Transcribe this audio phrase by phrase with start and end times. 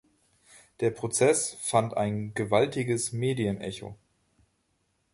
[0.79, 3.95] Der Prozess fand ein gewaltiges Medienecho.